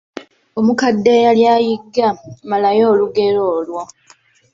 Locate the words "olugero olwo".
2.93-3.83